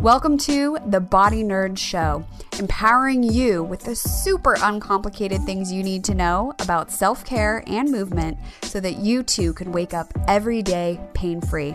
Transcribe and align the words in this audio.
Welcome 0.00 0.38
to 0.38 0.78
the 0.86 1.00
Body 1.00 1.42
Nerd 1.42 1.76
Show, 1.78 2.24
empowering 2.58 3.22
you 3.22 3.64
with 3.64 3.80
the 3.80 3.96
super 3.96 4.56
uncomplicated 4.60 5.42
things 5.42 5.72
you 5.72 5.82
need 5.82 6.04
to 6.04 6.14
know 6.14 6.54
about 6.60 6.90
self 6.90 7.24
care 7.24 7.64
and 7.66 7.90
movement 7.90 8.38
so 8.62 8.78
that 8.80 8.98
you 8.98 9.22
too 9.22 9.52
can 9.54 9.72
wake 9.72 9.94
up 9.94 10.12
every 10.28 10.62
day 10.62 11.00
pain 11.14 11.40
free. 11.40 11.74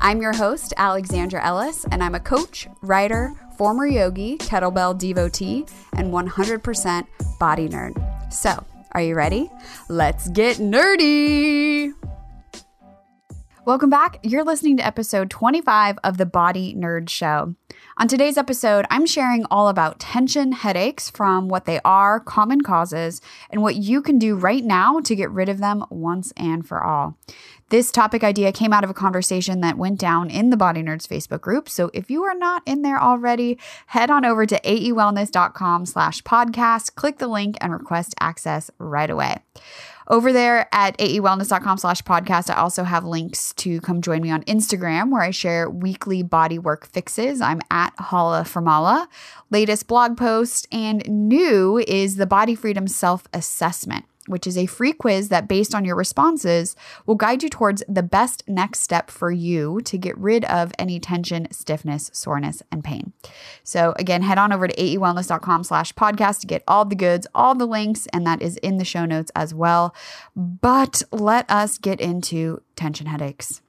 I'm 0.00 0.20
your 0.20 0.32
host, 0.32 0.74
Alexandra 0.76 1.44
Ellis, 1.44 1.84
and 1.90 2.02
I'm 2.02 2.14
a 2.14 2.20
coach, 2.20 2.68
writer, 2.82 3.32
former 3.56 3.86
yogi, 3.86 4.38
kettlebell 4.38 4.98
devotee, 4.98 5.66
and 5.94 6.12
100% 6.12 7.06
body 7.38 7.68
nerd. 7.68 8.32
So, 8.32 8.64
are 8.92 9.02
you 9.02 9.14
ready? 9.14 9.50
Let's 9.88 10.28
get 10.28 10.56
nerdy! 10.56 11.94
Welcome 13.66 13.90
back. 13.90 14.20
You're 14.22 14.44
listening 14.44 14.76
to 14.76 14.86
episode 14.86 15.28
25 15.28 15.98
of 16.04 16.18
the 16.18 16.24
Body 16.24 16.72
Nerd 16.78 17.08
Show. 17.08 17.56
On 17.96 18.06
today's 18.06 18.38
episode, 18.38 18.86
I'm 18.90 19.06
sharing 19.06 19.44
all 19.50 19.68
about 19.68 19.98
tension 19.98 20.52
headaches 20.52 21.10
from 21.10 21.48
what 21.48 21.64
they 21.64 21.80
are, 21.84 22.20
common 22.20 22.60
causes, 22.60 23.20
and 23.50 23.62
what 23.62 23.74
you 23.74 24.02
can 24.02 24.20
do 24.20 24.36
right 24.36 24.62
now 24.62 25.00
to 25.00 25.16
get 25.16 25.32
rid 25.32 25.48
of 25.48 25.58
them 25.58 25.84
once 25.90 26.32
and 26.36 26.64
for 26.64 26.84
all. 26.84 27.18
This 27.68 27.90
topic 27.90 28.22
idea 28.22 28.52
came 28.52 28.72
out 28.72 28.84
of 28.84 28.90
a 28.90 28.94
conversation 28.94 29.60
that 29.60 29.76
went 29.76 29.98
down 29.98 30.30
in 30.30 30.50
the 30.50 30.56
Body 30.56 30.84
Nerds 30.84 31.08
Facebook 31.08 31.40
group. 31.40 31.68
So 31.68 31.90
if 31.92 32.08
you 32.08 32.22
are 32.22 32.34
not 32.34 32.62
in 32.64 32.82
there 32.82 33.02
already, 33.02 33.58
head 33.88 34.08
on 34.08 34.24
over 34.24 34.46
to 34.46 34.60
aewellness.com 34.60 35.86
slash 35.86 36.22
podcast, 36.22 36.94
click 36.94 37.18
the 37.18 37.26
link 37.26 37.56
and 37.60 37.72
request 37.72 38.14
access 38.20 38.70
right 38.78 39.10
away. 39.10 39.38
Over 40.06 40.32
there 40.32 40.68
at 40.72 40.96
aewellness.com 40.98 41.78
slash 41.78 42.02
podcast, 42.02 42.50
I 42.50 42.54
also 42.54 42.84
have 42.84 43.04
links 43.04 43.52
to 43.54 43.80
come 43.80 44.00
join 44.00 44.22
me 44.22 44.30
on 44.30 44.44
Instagram 44.44 45.10
where 45.10 45.22
I 45.22 45.32
share 45.32 45.68
weekly 45.68 46.22
body 46.22 46.60
work 46.60 46.86
fixes. 46.86 47.40
I'm 47.40 47.60
at 47.72 47.96
hollaformala. 47.96 49.08
Latest 49.50 49.88
blog 49.88 50.16
post 50.16 50.68
and 50.70 51.04
new 51.08 51.78
is 51.78 52.14
the 52.14 52.26
Body 52.26 52.54
Freedom 52.54 52.86
Self 52.86 53.26
Assessment 53.32 54.04
which 54.26 54.46
is 54.46 54.56
a 54.56 54.66
free 54.66 54.92
quiz 54.92 55.28
that, 55.28 55.48
based 55.48 55.74
on 55.74 55.84
your 55.84 55.96
responses, 55.96 56.76
will 57.06 57.14
guide 57.14 57.42
you 57.42 57.48
towards 57.48 57.82
the 57.88 58.02
best 58.02 58.42
next 58.46 58.80
step 58.80 59.10
for 59.10 59.30
you 59.30 59.80
to 59.82 59.98
get 59.98 60.16
rid 60.18 60.44
of 60.46 60.72
any 60.78 61.00
tension, 61.00 61.48
stiffness, 61.50 62.10
soreness, 62.12 62.62
and 62.70 62.84
pain. 62.84 63.12
So 63.62 63.94
again, 63.98 64.22
head 64.22 64.38
on 64.38 64.52
over 64.52 64.68
to 64.68 64.74
aewellness.com 64.74 65.64
slash 65.64 65.92
podcast 65.94 66.40
to 66.40 66.46
get 66.46 66.62
all 66.66 66.84
the 66.84 66.94
goods, 66.94 67.26
all 67.34 67.54
the 67.54 67.66
links, 67.66 68.06
and 68.12 68.26
that 68.26 68.42
is 68.42 68.56
in 68.58 68.76
the 68.76 68.84
show 68.84 69.04
notes 69.04 69.30
as 69.34 69.54
well. 69.54 69.94
But 70.34 71.02
let 71.12 71.50
us 71.50 71.78
get 71.78 72.00
into 72.00 72.62
tension 72.74 73.06
headaches. 73.06 73.60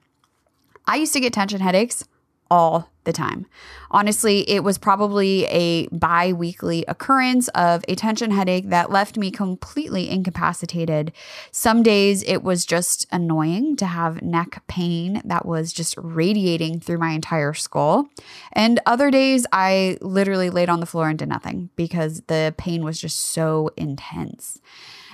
I 0.86 0.96
used 0.96 1.12
to 1.12 1.20
get 1.20 1.32
tension 1.32 1.60
headaches 1.60 2.04
all 2.50 2.90
the 3.04 3.12
time. 3.12 3.46
Honestly, 3.90 4.48
it 4.50 4.62
was 4.62 4.76
probably 4.76 5.46
a 5.46 5.86
bi 5.88 6.32
weekly 6.32 6.84
occurrence 6.88 7.48
of 7.48 7.82
a 7.88 7.94
tension 7.94 8.30
headache 8.30 8.68
that 8.68 8.90
left 8.90 9.16
me 9.16 9.30
completely 9.30 10.10
incapacitated. 10.10 11.12
Some 11.50 11.82
days 11.82 12.22
it 12.24 12.42
was 12.42 12.66
just 12.66 13.06
annoying 13.10 13.76
to 13.76 13.86
have 13.86 14.20
neck 14.20 14.62
pain 14.68 15.22
that 15.24 15.46
was 15.46 15.72
just 15.72 15.94
radiating 15.96 16.80
through 16.80 16.98
my 16.98 17.12
entire 17.12 17.54
skull. 17.54 18.10
And 18.52 18.78
other 18.84 19.10
days 19.10 19.46
I 19.52 19.96
literally 20.02 20.50
laid 20.50 20.68
on 20.68 20.80
the 20.80 20.86
floor 20.86 21.08
and 21.08 21.18
did 21.18 21.30
nothing 21.30 21.70
because 21.76 22.20
the 22.26 22.54
pain 22.58 22.84
was 22.84 23.00
just 23.00 23.18
so 23.18 23.70
intense. 23.76 24.60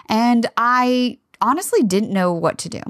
And 0.09 0.47
I 0.57 1.19
honestly 1.41 1.83
didn't 1.83 2.11
know 2.11 2.33
what 2.33 2.59
to 2.59 2.69
do. 2.69 2.83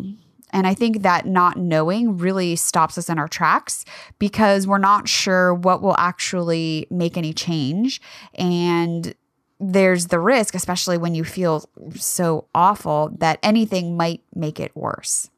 And 0.54 0.68
I 0.68 0.72
think 0.72 1.02
that 1.02 1.26
not 1.26 1.58
knowing 1.58 2.16
really 2.16 2.54
stops 2.54 2.96
us 2.96 3.10
in 3.10 3.18
our 3.18 3.26
tracks 3.26 3.84
because 4.20 4.66
we're 4.68 4.78
not 4.78 5.08
sure 5.08 5.52
what 5.52 5.82
will 5.82 5.96
actually 5.98 6.86
make 6.90 7.16
any 7.16 7.32
change. 7.34 8.00
And 8.34 9.14
there's 9.58 10.06
the 10.06 10.20
risk, 10.20 10.54
especially 10.54 10.96
when 10.96 11.16
you 11.16 11.24
feel 11.24 11.68
so 11.96 12.46
awful, 12.54 13.10
that 13.18 13.40
anything 13.42 13.96
might 13.96 14.22
make 14.32 14.60
it 14.60 14.74
worse. 14.76 15.28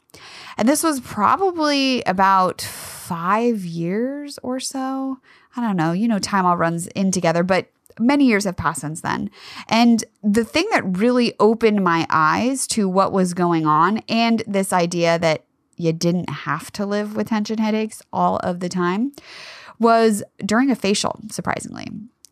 And 0.58 0.68
this 0.68 0.82
was 0.82 1.00
probably 1.00 2.02
about 2.04 2.60
five 2.60 3.64
years 3.64 4.38
or 4.42 4.60
so. 4.60 5.18
I 5.56 5.62
don't 5.62 5.76
know, 5.76 5.92
you 5.92 6.08
know, 6.08 6.18
time 6.18 6.44
all 6.44 6.58
runs 6.58 6.88
in 6.88 7.10
together, 7.10 7.42
but 7.42 7.68
many 7.98 8.26
years 8.26 8.44
have 8.44 8.56
passed 8.56 8.80
since 8.80 9.00
then. 9.00 9.30
And 9.68 10.04
the 10.22 10.44
thing 10.44 10.66
that 10.72 10.98
really 10.98 11.34
opened 11.40 11.82
my 11.82 12.06
eyes 12.10 12.66
to 12.68 12.88
what 12.88 13.12
was 13.12 13.34
going 13.34 13.66
on 13.66 13.98
and 14.08 14.42
this 14.46 14.72
idea 14.72 15.18
that 15.18 15.44
you 15.76 15.92
didn't 15.92 16.30
have 16.30 16.72
to 16.72 16.86
live 16.86 17.16
with 17.16 17.28
tension 17.28 17.58
headaches 17.58 18.02
all 18.12 18.38
of 18.38 18.60
the 18.60 18.68
time 18.68 19.12
was 19.78 20.22
during 20.44 20.70
a 20.70 20.76
facial, 20.76 21.20
surprisingly. 21.30 21.86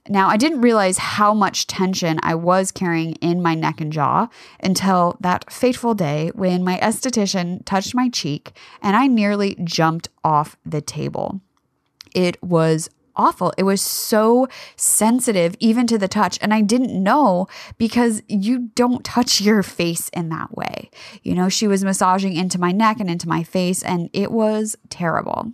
Now, 0.08 0.28
I 0.28 0.36
didn't 0.36 0.60
realize 0.60 0.98
how 0.98 1.32
much 1.32 1.66
tension 1.66 2.18
I 2.22 2.34
was 2.34 2.70
carrying 2.70 3.14
in 3.16 3.42
my 3.42 3.54
neck 3.54 3.80
and 3.80 3.90
jaw 3.90 4.28
until 4.62 5.16
that 5.20 5.50
fateful 5.50 5.94
day 5.94 6.30
when 6.34 6.62
my 6.62 6.78
esthetician 6.80 7.64
touched 7.64 7.94
my 7.94 8.10
cheek 8.10 8.52
and 8.82 8.96
I 8.96 9.06
nearly 9.06 9.56
jumped 9.64 10.08
off 10.22 10.58
the 10.64 10.82
table. 10.82 11.40
It 12.14 12.42
was 12.42 12.90
awful. 13.16 13.52
It 13.56 13.64
was 13.64 13.80
so 13.80 14.48
sensitive, 14.76 15.56
even 15.60 15.86
to 15.88 15.98
the 15.98 16.08
touch. 16.08 16.38
And 16.40 16.52
I 16.52 16.60
didn't 16.60 17.02
know 17.02 17.48
because 17.78 18.22
you 18.28 18.70
don't 18.74 19.04
touch 19.04 19.40
your 19.40 19.62
face 19.62 20.08
in 20.10 20.28
that 20.30 20.56
way. 20.56 20.90
You 21.22 21.34
know, 21.34 21.48
she 21.48 21.66
was 21.66 21.84
massaging 21.84 22.34
into 22.34 22.60
my 22.60 22.72
neck 22.72 23.00
and 23.00 23.10
into 23.10 23.28
my 23.28 23.42
face, 23.42 23.82
and 23.82 24.10
it 24.12 24.30
was 24.30 24.76
terrible. 24.90 25.52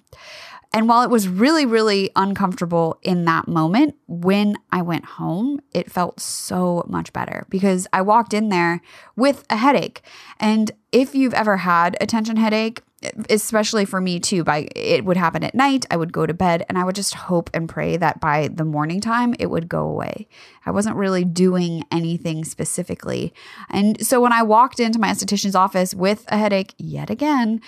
And 0.73 0.89
while 0.89 1.03
it 1.03 1.11
was 1.11 1.27
really, 1.27 1.67
really 1.67 2.11
uncomfortable 2.15 3.01
in 3.03 3.25
that 3.25 3.49
moment, 3.49 3.97
when 4.07 4.57
I 4.71 4.83
went 4.83 5.05
home, 5.05 5.61
it 5.75 5.91
felt 5.91 6.21
so 6.21 6.85
much 6.89 7.13
better 7.13 7.45
because 7.51 7.89
I 7.93 8.03
walked 8.03 8.33
in 8.33 8.51
there 8.51 8.81
with 9.17 9.45
a 9.51 9.57
headache. 9.57 10.03
And 10.39 10.71
if 10.93 11.13
you've 11.15 11.35
ever 11.35 11.59
had 11.59 11.97
a 12.01 12.07
tension 12.07 12.37
headache, 12.37 12.83
especially 13.31 13.85
for 13.85 14.01
me 14.01 14.21
too 14.21 14.45
by 14.45 14.69
it 14.77 15.05
would 15.05 15.17
happen 15.17 15.43
at 15.43 15.55
night 15.55 15.87
i 15.91 15.97
would 15.97 16.13
go 16.13 16.27
to 16.27 16.35
bed 16.35 16.65
and 16.69 16.77
i 16.77 16.85
would 16.85 16.95
just 16.95 17.15
hope 17.15 17.49
and 17.55 17.69
pray 17.69 17.97
that 17.97 18.21
by 18.21 18.49
the 18.49 18.65
morning 18.65 19.01
time 19.01 19.35
it 19.39 19.47
would 19.47 19.69
go 19.69 19.87
away 19.87 20.29
i 20.67 20.71
wasn't 20.71 20.95
really 20.95 21.25
doing 21.25 21.83
anything 21.91 22.45
specifically 22.45 23.33
and 23.71 24.07
so 24.07 24.21
when 24.21 24.33
i 24.33 24.43
walked 24.43 24.79
into 24.79 24.99
my 24.99 25.09
esthetician's 25.09 25.55
office 25.55 25.95
with 25.95 26.25
a 26.29 26.37
headache 26.37 26.75
yet 26.77 27.09
again 27.09 27.61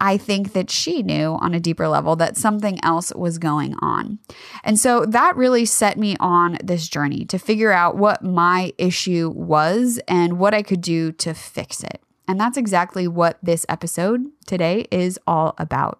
I 0.00 0.16
think 0.16 0.54
that 0.54 0.70
she 0.70 1.02
knew 1.02 1.36
on 1.40 1.52
a 1.52 1.60
deeper 1.60 1.86
level 1.86 2.16
that 2.16 2.38
something 2.38 2.82
else 2.82 3.12
was 3.14 3.36
going 3.36 3.74
on. 3.82 4.18
And 4.64 4.78
so 4.80 5.04
that 5.04 5.36
really 5.36 5.66
set 5.66 5.98
me 5.98 6.16
on 6.18 6.56
this 6.64 6.88
journey 6.88 7.26
to 7.26 7.38
figure 7.38 7.70
out 7.70 7.96
what 7.96 8.24
my 8.24 8.72
issue 8.78 9.30
was 9.34 10.00
and 10.08 10.38
what 10.38 10.54
I 10.54 10.62
could 10.62 10.80
do 10.80 11.12
to 11.12 11.34
fix 11.34 11.84
it. 11.84 12.00
And 12.30 12.38
that's 12.38 12.56
exactly 12.56 13.08
what 13.08 13.38
this 13.42 13.66
episode 13.68 14.24
today 14.46 14.86
is 14.92 15.18
all 15.26 15.56
about. 15.58 15.98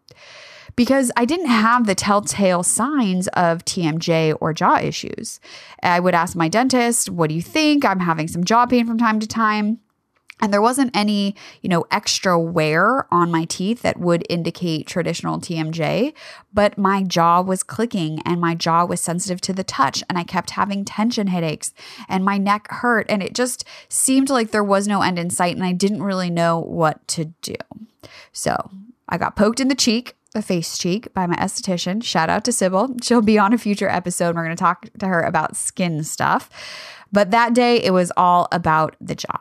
Because 0.76 1.10
I 1.16 1.24
didn't 1.24 1.46
have 1.46 1.86
the 1.86 1.96
telltale 1.96 2.62
signs 2.62 3.26
of 3.28 3.64
TMJ 3.64 4.36
or 4.40 4.52
jaw 4.52 4.76
issues. 4.76 5.40
I 5.82 5.98
would 5.98 6.14
ask 6.14 6.36
my 6.36 6.46
dentist, 6.46 7.10
What 7.10 7.30
do 7.30 7.34
you 7.34 7.42
think? 7.42 7.84
I'm 7.84 7.98
having 7.98 8.28
some 8.28 8.44
jaw 8.44 8.64
pain 8.66 8.86
from 8.86 8.96
time 8.96 9.18
to 9.18 9.26
time. 9.26 9.80
And 10.40 10.52
there 10.52 10.62
wasn't 10.62 10.96
any, 10.96 11.34
you 11.62 11.68
know, 11.68 11.84
extra 11.90 12.38
wear 12.38 13.06
on 13.12 13.30
my 13.30 13.44
teeth 13.44 13.82
that 13.82 13.98
would 13.98 14.26
indicate 14.28 14.86
traditional 14.86 15.38
TMJ, 15.38 16.14
but 16.52 16.78
my 16.78 17.02
jaw 17.02 17.40
was 17.40 17.62
clicking 17.62 18.20
and 18.24 18.40
my 18.40 18.54
jaw 18.54 18.84
was 18.84 19.00
sensitive 19.00 19.40
to 19.42 19.52
the 19.52 19.64
touch 19.64 20.02
and 20.08 20.18
I 20.18 20.24
kept 20.24 20.50
having 20.50 20.84
tension 20.84 21.26
headaches 21.26 21.72
and 22.08 22.24
my 22.24 22.38
neck 22.38 22.70
hurt 22.70 23.06
and 23.08 23.22
it 23.22 23.34
just 23.34 23.64
seemed 23.88 24.30
like 24.30 24.50
there 24.50 24.64
was 24.64 24.88
no 24.88 25.02
end 25.02 25.18
in 25.18 25.30
sight 25.30 25.56
and 25.56 25.64
I 25.64 25.72
didn't 25.72 26.02
really 26.02 26.30
know 26.30 26.58
what 26.60 27.06
to 27.08 27.26
do. 27.42 27.56
So, 28.32 28.70
I 29.08 29.18
got 29.18 29.34
poked 29.34 29.58
in 29.58 29.68
the 29.68 29.74
cheek 29.74 30.14
the 30.32 30.42
face 30.42 30.78
cheek 30.78 31.12
by 31.12 31.26
my 31.26 31.34
esthetician. 31.36 32.02
Shout 32.02 32.30
out 32.30 32.44
to 32.44 32.52
Sybil. 32.52 32.94
She'll 33.02 33.22
be 33.22 33.38
on 33.38 33.52
a 33.52 33.58
future 33.58 33.88
episode. 33.88 34.36
We're 34.36 34.44
going 34.44 34.56
to 34.56 34.60
talk 34.60 34.86
to 34.98 35.06
her 35.06 35.22
about 35.22 35.56
skin 35.56 36.04
stuff. 36.04 36.48
But 37.12 37.32
that 37.32 37.54
day, 37.54 37.82
it 37.82 37.92
was 37.92 38.12
all 38.16 38.46
about 38.52 38.94
the 39.00 39.16
jaw. 39.16 39.40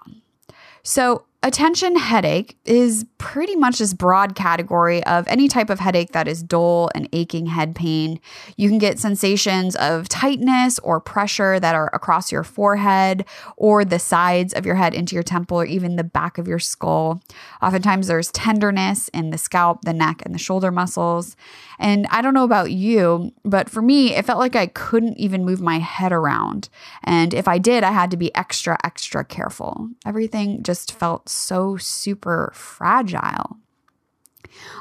So, 0.84 1.26
a 1.42 1.50
tension 1.50 1.96
headache 1.96 2.58
is 2.66 3.06
pretty 3.18 3.56
much 3.56 3.80
this 3.80 3.94
broad 3.94 4.36
category 4.36 5.02
of 5.06 5.26
any 5.30 5.48
type 5.48 5.70
of 5.70 5.80
headache 5.80 6.12
that 6.12 6.28
is 6.28 6.44
dull 6.44 6.90
and 6.94 7.08
aching 7.14 7.46
head 7.46 7.76
pain. 7.76 8.20
You 8.58 8.68
can 8.68 8.78
get 8.78 9.00
sensations 9.00 9.78
of 9.78 10.10
tightness 10.10 10.80
or 10.80 11.00
pressure 11.00 11.58
that 11.58 11.76
are 11.76 11.90
across 11.94 12.30
your 12.30 12.44
forehead 12.44 13.24
or 13.56 13.86
the 13.86 14.00
sides 14.00 14.54
of 14.54 14.66
your 14.66 14.76
head 14.76 14.94
into 14.94 15.16
your 15.16 15.24
temple 15.24 15.62
or 15.62 15.66
even 15.66 15.96
the 15.96 16.04
back 16.04 16.38
of 16.38 16.46
your 16.46 16.60
skull. 16.60 17.22
Oftentimes, 17.62 18.08
there's 18.08 18.34
tenderness 18.34 19.08
in 19.10 19.30
the 19.30 19.38
scalp, 19.38 19.84
the 19.84 19.94
neck, 19.94 20.22
and 20.26 20.36
the 20.36 20.40
shoulder 20.40 20.72
muscles. 20.72 21.38
And 21.80 22.06
I 22.12 22.22
don't 22.22 22.34
know 22.34 22.44
about 22.44 22.72
you, 22.72 23.32
but 23.44 23.70
for 23.70 23.82
me, 23.82 24.14
it 24.14 24.26
felt 24.26 24.40
like 24.40 24.56
I 24.56 24.68
couldn't 24.68 25.18
even 25.18 25.46
move 25.46 25.62
my 25.62 25.80
head 25.80 26.12
around. 26.12 26.70
And 27.04 27.34
if 27.34 27.48
I 27.48 27.58
did, 27.58 27.84
I 27.84 27.92
had 27.92 28.12
to 28.12 28.18
be 28.18 28.36
extra, 28.36 28.78
extra 28.84 29.24
careful. 29.24 29.90
Everything 30.06 30.62
just 30.62 30.92
felt 30.92 31.30
so 31.30 31.78
super 31.78 32.52
fragile. 32.54 33.58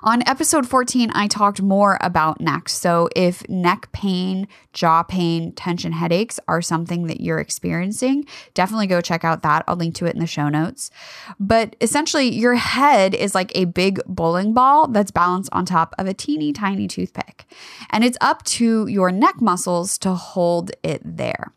On 0.03 0.23
episode 0.29 0.67
14, 0.67 1.11
I 1.15 1.27
talked 1.27 1.61
more 1.61 1.99
about 2.01 2.41
neck. 2.41 2.69
So, 2.69 3.09
if 3.17 3.49
neck 3.49 3.91
pain, 3.93 4.47
jaw 4.73 5.03
pain, 5.03 5.53
tension 5.53 5.93
headaches 5.93 6.39
are 6.47 6.63
something 6.63 7.07
that 7.09 7.21
you're 7.21 7.39
experiencing, 7.41 8.25
definitely 8.55 8.87
go 8.87 9.01
check 9.01 9.25
out 9.25 9.43
that. 9.43 9.65
I'll 9.67 9.77
link 9.77 9.95
to 9.97 10.07
it 10.07 10.15
in 10.15 10.21
the 10.21 10.27
show 10.27 10.49
notes. 10.49 10.91
But 11.41 11.75
essentially, 11.81 12.29
your 12.29 12.55
head 12.55 13.15
is 13.15 13.35
like 13.35 13.51
a 13.57 13.65
big 13.65 14.01
bowling 14.07 14.55
ball 14.55 14.89
that's 14.89 15.11
balanced 15.11 15.51
on 15.53 15.65
top 15.65 15.95
of 15.99 16.07
a 16.07 16.15
teeny 16.15 16.53
tiny 16.53 16.87
toothpick. 16.87 17.45
And 17.91 18.05
it's 18.05 18.19
up 18.21 18.45
to 18.45 18.87
your 18.87 19.11
neck 19.11 19.41
muscles 19.41 19.99
to 19.99 20.15
hold 20.15 20.71
it 20.83 21.03
there. 21.05 21.53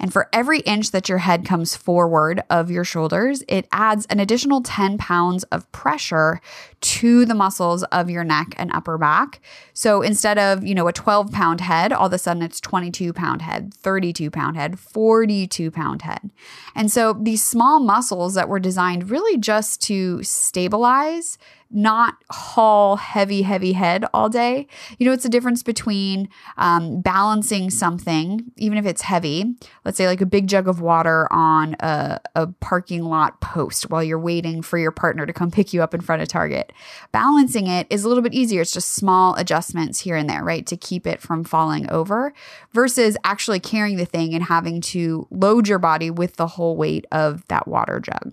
And 0.00 0.12
for 0.12 0.28
every 0.32 0.60
inch 0.60 0.90
that 0.90 1.08
your 1.08 1.18
head 1.18 1.44
comes 1.44 1.76
forward 1.76 2.42
of 2.48 2.70
your 2.70 2.84
shoulders, 2.84 3.44
it 3.46 3.68
adds 3.70 4.06
an 4.06 4.18
additional 4.18 4.62
10 4.62 4.96
pounds 4.96 5.44
of 5.44 5.70
pressure 5.70 6.40
to 6.80 7.26
the 7.26 7.34
muscles 7.34 7.82
of 7.84 8.08
your 8.08 8.24
neck 8.24 8.54
and 8.56 8.72
upper 8.72 8.96
back. 8.96 9.40
So 9.74 10.00
instead 10.00 10.38
of, 10.38 10.64
you 10.64 10.74
know, 10.74 10.88
a 10.88 10.92
12 10.92 11.30
pound 11.30 11.60
head, 11.60 11.92
all 11.92 12.06
of 12.06 12.12
a 12.14 12.18
sudden 12.18 12.42
it's 12.42 12.60
22 12.60 13.12
pound 13.12 13.42
head, 13.42 13.74
32 13.74 14.30
pound 14.30 14.56
head, 14.56 14.78
42 14.78 15.70
pound 15.70 16.02
head. 16.02 16.30
And 16.74 16.90
so 16.90 17.12
these 17.12 17.42
small 17.42 17.78
muscles 17.78 18.34
that 18.34 18.48
were 18.48 18.58
designed 18.58 19.10
really 19.10 19.36
just 19.36 19.82
to 19.82 20.22
stabilize 20.22 21.36
not 21.70 22.16
haul 22.30 22.96
heavy, 22.96 23.42
heavy 23.42 23.72
head 23.72 24.04
all 24.12 24.28
day. 24.28 24.66
You 24.98 25.06
know, 25.06 25.12
it's 25.12 25.24
a 25.24 25.28
difference 25.28 25.62
between 25.62 26.28
um, 26.56 27.00
balancing 27.00 27.70
something, 27.70 28.50
even 28.56 28.76
if 28.76 28.86
it's 28.86 29.02
heavy, 29.02 29.54
let's 29.84 29.96
say 29.96 30.06
like 30.06 30.20
a 30.20 30.26
big 30.26 30.48
jug 30.48 30.66
of 30.66 30.80
water 30.80 31.28
on 31.32 31.76
a, 31.80 32.20
a 32.34 32.48
parking 32.48 33.04
lot 33.04 33.40
post 33.40 33.90
while 33.90 34.02
you're 34.02 34.18
waiting 34.18 34.62
for 34.62 34.78
your 34.78 34.90
partner 34.90 35.26
to 35.26 35.32
come 35.32 35.50
pick 35.50 35.72
you 35.72 35.82
up 35.82 35.94
in 35.94 36.00
front 36.00 36.22
of 36.22 36.28
Target. 36.28 36.72
Balancing 37.12 37.66
it 37.66 37.86
is 37.90 38.04
a 38.04 38.08
little 38.08 38.22
bit 38.22 38.34
easier. 38.34 38.62
It's 38.62 38.72
just 38.72 38.92
small 38.92 39.34
adjustments 39.36 40.00
here 40.00 40.16
and 40.16 40.28
there, 40.28 40.42
right? 40.42 40.66
To 40.66 40.76
keep 40.76 41.06
it 41.06 41.20
from 41.20 41.44
falling 41.44 41.88
over 41.90 42.32
versus 42.72 43.16
actually 43.24 43.60
carrying 43.60 43.96
the 43.96 44.04
thing 44.04 44.34
and 44.34 44.44
having 44.44 44.80
to 44.80 45.28
load 45.30 45.68
your 45.68 45.78
body 45.78 46.10
with 46.10 46.36
the 46.36 46.46
whole 46.46 46.76
weight 46.76 47.06
of 47.12 47.46
that 47.48 47.68
water 47.68 48.00
jug. 48.00 48.32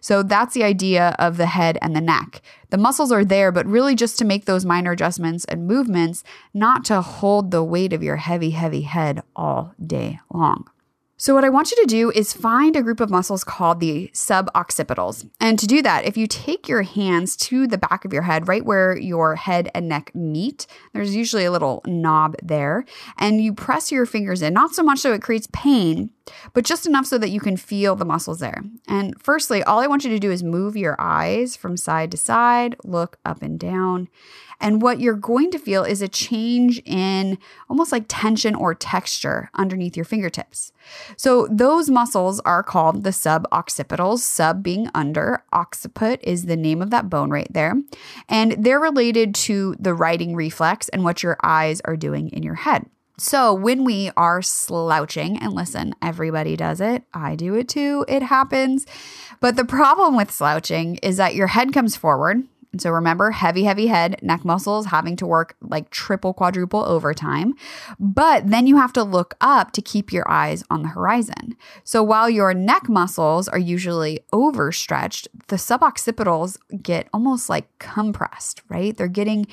So 0.00 0.22
that's 0.22 0.54
the 0.54 0.64
idea 0.64 1.14
of 1.18 1.36
the 1.36 1.46
head 1.46 1.78
and 1.82 1.94
the 1.94 2.00
neck. 2.00 2.42
The 2.70 2.78
muscles 2.78 3.12
are 3.12 3.24
there, 3.24 3.52
but 3.52 3.66
really 3.66 3.94
just 3.94 4.18
to 4.18 4.24
make 4.24 4.44
those 4.44 4.64
minor 4.64 4.92
adjustments 4.92 5.44
and 5.46 5.66
movements, 5.66 6.24
not 6.52 6.84
to 6.86 7.00
hold 7.00 7.50
the 7.50 7.64
weight 7.64 7.92
of 7.92 8.02
your 8.02 8.16
heavy, 8.16 8.50
heavy 8.50 8.82
head 8.82 9.22
all 9.34 9.74
day 9.84 10.20
long. 10.32 10.68
So, 11.18 11.34
what 11.34 11.44
I 11.44 11.48
want 11.48 11.70
you 11.70 11.78
to 11.78 11.86
do 11.86 12.10
is 12.10 12.34
find 12.34 12.76
a 12.76 12.82
group 12.82 13.00
of 13.00 13.08
muscles 13.08 13.42
called 13.42 13.80
the 13.80 14.10
suboccipitals. 14.12 15.26
And 15.40 15.58
to 15.58 15.66
do 15.66 15.80
that, 15.80 16.04
if 16.04 16.18
you 16.18 16.26
take 16.26 16.68
your 16.68 16.82
hands 16.82 17.36
to 17.38 17.66
the 17.66 17.78
back 17.78 18.04
of 18.04 18.12
your 18.12 18.22
head, 18.22 18.48
right 18.48 18.62
where 18.62 18.98
your 18.98 19.34
head 19.34 19.70
and 19.74 19.88
neck 19.88 20.14
meet, 20.14 20.66
there's 20.92 21.16
usually 21.16 21.46
a 21.46 21.50
little 21.50 21.80
knob 21.86 22.36
there, 22.42 22.84
and 23.16 23.42
you 23.42 23.54
press 23.54 23.90
your 23.90 24.04
fingers 24.04 24.42
in, 24.42 24.52
not 24.52 24.74
so 24.74 24.82
much 24.82 24.98
so 24.98 25.14
it 25.14 25.22
creates 25.22 25.48
pain, 25.54 26.10
but 26.52 26.64
just 26.64 26.86
enough 26.86 27.06
so 27.06 27.18
that 27.18 27.30
you 27.30 27.40
can 27.40 27.56
feel 27.56 27.96
the 27.96 28.04
muscles 28.04 28.40
there. 28.40 28.62
And 28.86 29.20
firstly, 29.20 29.62
all 29.62 29.80
I 29.80 29.86
want 29.86 30.04
you 30.04 30.10
to 30.10 30.18
do 30.18 30.30
is 30.30 30.42
move 30.42 30.76
your 30.76 30.96
eyes 30.98 31.56
from 31.56 31.76
side 31.76 32.10
to 32.12 32.16
side, 32.16 32.76
look 32.84 33.18
up 33.24 33.42
and 33.42 33.58
down. 33.58 34.08
And 34.60 34.80
what 34.80 35.00
you're 35.00 35.14
going 35.14 35.50
to 35.50 35.58
feel 35.58 35.84
is 35.84 36.00
a 36.00 36.08
change 36.08 36.80
in 36.86 37.38
almost 37.68 37.92
like 37.92 38.04
tension 38.08 38.54
or 38.54 38.74
texture 38.74 39.50
underneath 39.54 39.96
your 39.96 40.04
fingertips. 40.04 40.72
So 41.16 41.46
those 41.50 41.90
muscles 41.90 42.40
are 42.40 42.62
called 42.62 43.04
the 43.04 43.10
suboccipitals, 43.10 44.20
sub 44.20 44.62
being 44.62 44.88
under, 44.94 45.44
occiput 45.52 46.20
is 46.22 46.46
the 46.46 46.56
name 46.56 46.80
of 46.80 46.90
that 46.90 47.10
bone 47.10 47.30
right 47.30 47.52
there. 47.52 47.74
And 48.28 48.52
they're 48.52 48.80
related 48.80 49.34
to 49.34 49.76
the 49.78 49.94
righting 49.94 50.34
reflex 50.34 50.88
and 50.88 51.04
what 51.04 51.22
your 51.22 51.36
eyes 51.42 51.82
are 51.84 51.96
doing 51.96 52.30
in 52.30 52.42
your 52.42 52.54
head. 52.54 52.86
So, 53.18 53.54
when 53.54 53.84
we 53.84 54.10
are 54.16 54.42
slouching, 54.42 55.38
and 55.38 55.54
listen, 55.54 55.94
everybody 56.02 56.56
does 56.56 56.80
it, 56.80 57.04
I 57.14 57.34
do 57.34 57.54
it 57.54 57.68
too, 57.68 58.04
it 58.08 58.22
happens. 58.22 58.86
But 59.40 59.56
the 59.56 59.64
problem 59.64 60.16
with 60.16 60.30
slouching 60.30 60.96
is 60.96 61.16
that 61.16 61.34
your 61.34 61.46
head 61.46 61.72
comes 61.72 61.96
forward, 61.96 62.46
and 62.76 62.82
so 62.82 62.90
remember, 62.90 63.30
heavy, 63.30 63.64
heavy 63.64 63.86
head, 63.86 64.20
neck 64.22 64.44
muscles 64.44 64.84
having 64.84 65.16
to 65.16 65.26
work 65.26 65.56
like 65.62 65.88
triple, 65.88 66.34
quadruple 66.34 66.84
overtime. 66.84 67.54
But 67.98 68.50
then 68.50 68.66
you 68.66 68.76
have 68.76 68.92
to 68.92 69.02
look 69.02 69.34
up 69.40 69.72
to 69.72 69.80
keep 69.80 70.12
your 70.12 70.30
eyes 70.30 70.62
on 70.68 70.82
the 70.82 70.88
horizon. 70.88 71.56
So 71.84 72.02
while 72.02 72.28
your 72.28 72.52
neck 72.52 72.86
muscles 72.86 73.48
are 73.48 73.58
usually 73.58 74.20
overstretched, 74.30 75.26
the 75.48 75.56
suboccipitals 75.56 76.58
get 76.82 77.08
almost 77.14 77.48
like 77.48 77.66
compressed, 77.78 78.60
right? 78.68 78.94
They're 78.94 79.08
getting 79.08 79.46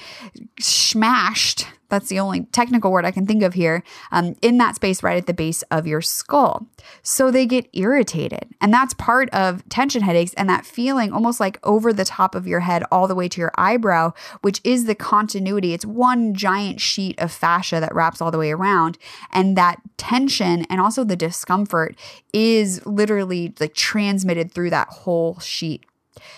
smashed 0.60 1.68
that's 1.94 2.10
the 2.10 2.20
only 2.20 2.46
technical 2.52 2.92
word 2.92 3.06
I 3.06 3.12
can 3.12 3.28
think 3.28 3.44
of 3.44 3.54
here, 3.54 3.84
um, 4.12 4.36
in 4.42 4.58
that 4.58 4.76
space 4.76 5.04
right 5.04 5.18
at 5.18 5.28
the 5.28 5.34
base 5.34 5.62
of 5.64 5.86
your 5.86 6.02
skull. 6.02 6.68
So 7.04 7.30
they 7.30 7.46
get 7.46 7.70
irritated. 7.74 8.48
And 8.60 8.74
that's 8.74 8.94
part 8.96 9.30
of 9.30 9.68
tension 9.70 10.02
headaches 10.02 10.34
and 10.34 10.50
that 10.50 10.66
feeling 10.66 11.12
almost 11.14 11.40
like 11.40 11.60
over 11.64 11.94
the 11.94 12.06
top 12.06 12.36
of 12.36 12.48
your 12.48 12.62
head, 12.62 12.84
all 12.92 13.08
the 13.08 13.16
way 13.16 13.30
to 13.30 13.40
your 13.40 13.52
eyebrow, 13.58 14.14
which 14.42 14.60
is 14.64 14.86
the 14.86 14.96
continuity. 14.96 15.74
It's 15.74 15.86
one 15.86 16.34
giant 16.34 16.82
sheet 16.82 17.20
of 17.20 17.32
fascia 17.32 17.80
that 17.80 17.94
wraps 17.94 18.22
all 18.22 18.32
the 18.32 18.40
way 18.40 18.52
around. 18.52 18.98
And 19.32 19.56
that 19.56 19.80
tension 19.98 20.66
and 20.70 20.82
also 20.82 21.04
the 21.04 21.16
discomfort 21.16 21.96
is 22.34 22.84
literally 22.86 23.54
like 23.60 23.76
transmitted 23.76 24.52
through 24.52 24.72
that 24.72 24.88
whole 24.90 25.40
sheet. 25.40 25.86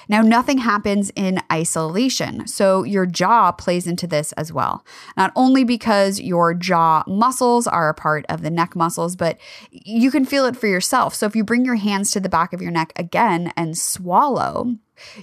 Now, 0.08 0.22
nothing 0.22 0.60
happens 0.60 1.12
in 1.16 1.42
isolation. 1.52 2.48
So, 2.48 2.84
your 2.84 3.06
jaw 3.06 3.52
plays 3.52 3.88
into 3.88 4.08
this 4.08 4.32
as 4.34 4.54
well. 4.54 4.86
Not 5.18 5.32
only 5.36 5.64
because 5.64 6.20
your 6.20 6.54
jaw 6.54 7.04
muscles 7.08 7.68
are 7.68 7.90
a 7.90 7.94
part 7.94 8.26
of 8.30 8.42
the 8.42 8.52
neck 8.52 8.76
muscles, 8.76 9.16
but 9.16 9.38
you 9.72 10.12
can 10.12 10.26
feel 10.26 10.46
it 10.46 10.56
for 10.56 10.68
yourself. 10.68 11.14
So, 11.16 11.26
if 11.26 11.36
you 11.36 11.44
bring 11.44 11.66
your 11.66 11.76
hands 11.76 12.12
to 12.12 12.20
the 12.20 12.30
back 12.30 12.54
of 12.54 12.62
your 12.62 12.72
neck 12.72 12.94
again 12.96 13.52
and 13.58 13.78
swallow, 13.78 14.76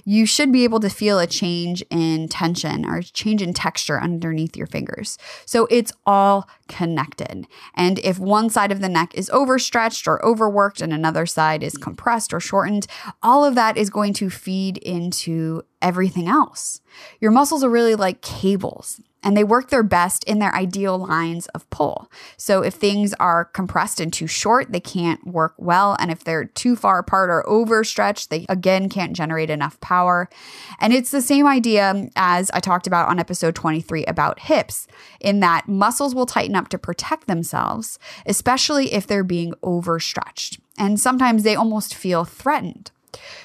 you 0.05 0.25
should 0.25 0.51
be 0.51 0.63
able 0.63 0.79
to 0.79 0.89
feel 0.89 1.19
a 1.19 1.27
change 1.27 1.83
in 1.89 2.27
tension 2.27 2.85
or 2.85 3.01
change 3.01 3.41
in 3.41 3.53
texture 3.53 3.99
underneath 3.99 4.55
your 4.55 4.67
fingers. 4.67 5.17
So 5.45 5.67
it's 5.69 5.91
all 6.05 6.47
connected. 6.67 7.47
And 7.75 7.99
if 7.99 8.19
one 8.19 8.49
side 8.49 8.71
of 8.71 8.79
the 8.81 8.89
neck 8.89 9.13
is 9.15 9.29
overstretched 9.31 10.07
or 10.07 10.23
overworked 10.25 10.81
and 10.81 10.93
another 10.93 11.25
side 11.25 11.63
is 11.63 11.77
compressed 11.77 12.33
or 12.33 12.39
shortened, 12.39 12.87
all 13.21 13.45
of 13.45 13.55
that 13.55 13.77
is 13.77 13.89
going 13.89 14.13
to 14.13 14.29
feed 14.29 14.77
into 14.77 15.63
everything 15.83 16.27
else. 16.27 16.81
Your 17.19 17.31
muscles 17.31 17.63
are 17.63 17.69
really 17.69 17.95
like 17.95 18.21
cables 18.21 18.99
and 19.23 19.37
they 19.37 19.43
work 19.43 19.69
their 19.69 19.83
best 19.83 20.23
in 20.25 20.39
their 20.39 20.53
ideal 20.53 20.97
lines 20.97 21.47
of 21.47 21.69
pull. 21.69 22.11
So 22.37 22.61
if 22.61 22.73
things 22.73 23.13
are 23.15 23.45
compressed 23.45 23.99
and 23.99 24.11
too 24.11 24.27
short, 24.27 24.71
they 24.71 24.79
can't 24.79 25.25
work 25.25 25.55
well. 25.57 25.95
And 25.99 26.11
if 26.11 26.23
they're 26.23 26.45
too 26.45 26.75
far 26.75 26.99
apart 26.99 27.29
or 27.29 27.47
overstretched, 27.47 28.29
they 28.29 28.45
again 28.49 28.89
can't 28.89 29.15
generate 29.15 29.49
enough 29.49 29.79
power. 29.79 30.29
And 30.79 30.93
it's 30.93 31.11
the 31.11 31.21
same 31.21 31.47
idea 31.47 32.09
as 32.15 32.51
I 32.51 32.59
talked 32.59 32.87
about 32.87 33.09
on 33.09 33.19
episode 33.19 33.55
23 33.55 34.03
about 34.05 34.39
hips, 34.39 34.87
in 35.21 35.39
that 35.39 35.67
muscles 35.67 36.13
will 36.13 36.25
tighten 36.25 36.55
up 36.55 36.67
to 36.69 36.77
protect 36.77 37.27
themselves, 37.27 37.97
especially 38.25 38.93
if 38.93 39.07
they're 39.07 39.23
being 39.23 39.53
overstretched. 39.63 40.59
And 40.77 40.99
sometimes 40.99 41.43
they 41.43 41.55
almost 41.55 41.95
feel 41.95 42.25
threatened. 42.25 42.91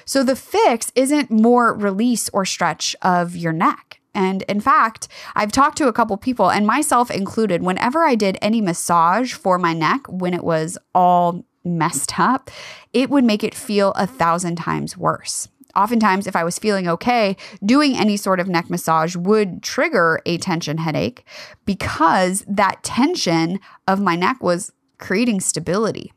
So 0.05 0.23
the 0.23 0.35
fix 0.35 0.91
isn't 0.95 1.31
more 1.31 1.73
release 1.73 2.29
or 2.29 2.45
stretch 2.45 2.95
of 3.01 3.35
your 3.35 3.53
neck. 3.53 3.99
And 4.13 4.41
in 4.43 4.59
fact, 4.59 5.07
I've 5.35 5.51
talked 5.51 5.77
to 5.77 5.87
a 5.87 5.93
couple 5.93 6.17
people, 6.17 6.49
and 6.49 6.65
myself 6.65 7.11
included, 7.11 7.61
whenever 7.61 8.03
I 8.03 8.15
did 8.15 8.37
any 8.41 8.59
massage 8.59 9.33
for 9.33 9.57
my 9.57 9.73
neck 9.73 10.01
when 10.07 10.33
it 10.33 10.43
was 10.43 10.77
all 10.95 11.45
messed 11.63 12.19
up, 12.19 12.49
it 12.91 13.09
would 13.09 13.23
make 13.23 13.43
it 13.43 13.53
feel 13.53 13.91
a 13.91 14.07
thousand 14.07 14.55
times 14.55 14.97
worse. 14.97 15.47
Oftentimes, 15.75 16.25
if 16.25 16.35
I 16.35 16.43
was 16.43 16.57
feeling 16.57 16.87
okay, 16.87 17.37
doing 17.63 17.95
any 17.95 18.17
sort 18.17 18.39
of 18.39 18.47
neck 18.47 18.69
massage 18.69 19.15
would 19.15 19.61
trigger 19.61 20.19
a 20.25 20.37
tension 20.39 20.79
headache 20.79 21.23
because 21.65 22.43
that 22.47 22.83
tension 22.83 23.59
of 23.87 24.01
my 24.01 24.15
neck 24.15 24.41
was 24.41 24.71
creating 24.97 25.39
stability. 25.39 26.11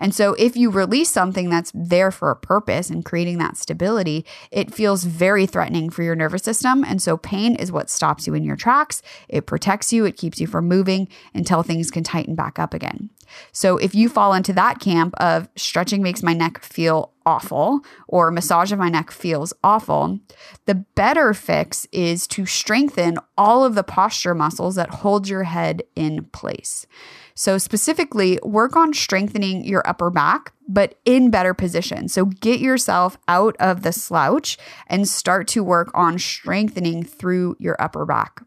And 0.00 0.14
so, 0.14 0.34
if 0.34 0.56
you 0.56 0.70
release 0.70 1.10
something 1.10 1.50
that's 1.50 1.72
there 1.74 2.10
for 2.10 2.30
a 2.30 2.36
purpose 2.36 2.90
and 2.90 3.04
creating 3.04 3.38
that 3.38 3.56
stability, 3.56 4.24
it 4.50 4.72
feels 4.72 5.04
very 5.04 5.46
threatening 5.46 5.90
for 5.90 6.02
your 6.02 6.14
nervous 6.14 6.42
system. 6.42 6.84
And 6.84 7.00
so, 7.00 7.16
pain 7.16 7.56
is 7.56 7.72
what 7.72 7.90
stops 7.90 8.26
you 8.26 8.34
in 8.34 8.44
your 8.44 8.56
tracks. 8.56 9.02
It 9.28 9.46
protects 9.46 9.92
you, 9.92 10.04
it 10.04 10.16
keeps 10.16 10.40
you 10.40 10.46
from 10.46 10.68
moving 10.68 11.08
until 11.32 11.62
things 11.62 11.90
can 11.90 12.04
tighten 12.04 12.34
back 12.34 12.58
up 12.58 12.74
again. 12.74 13.10
So, 13.52 13.76
if 13.78 13.94
you 13.94 14.08
fall 14.08 14.34
into 14.34 14.52
that 14.54 14.80
camp 14.80 15.14
of 15.18 15.48
stretching 15.56 16.02
makes 16.02 16.22
my 16.22 16.34
neck 16.34 16.62
feel 16.62 17.12
awful 17.26 17.80
or 18.06 18.30
massage 18.30 18.72
of 18.72 18.78
my 18.78 18.88
neck 18.88 19.10
feels 19.10 19.52
awful, 19.62 20.18
the 20.66 20.74
better 20.74 21.32
fix 21.34 21.86
is 21.92 22.26
to 22.28 22.46
strengthen 22.46 23.18
all 23.36 23.64
of 23.64 23.74
the 23.74 23.82
posture 23.82 24.34
muscles 24.34 24.74
that 24.74 24.90
hold 24.90 25.28
your 25.28 25.44
head 25.44 25.82
in 25.96 26.24
place. 26.26 26.86
So, 27.34 27.58
specifically, 27.58 28.38
work 28.42 28.76
on 28.76 28.94
strengthening 28.94 29.64
your 29.64 29.86
upper 29.86 30.08
back, 30.08 30.52
but 30.68 30.94
in 31.04 31.30
better 31.30 31.52
position. 31.52 32.08
So, 32.08 32.26
get 32.26 32.60
yourself 32.60 33.18
out 33.26 33.56
of 33.58 33.82
the 33.82 33.92
slouch 33.92 34.56
and 34.86 35.08
start 35.08 35.48
to 35.48 35.64
work 35.64 35.90
on 35.94 36.18
strengthening 36.18 37.02
through 37.02 37.56
your 37.58 37.76
upper 37.80 38.06
back. 38.06 38.42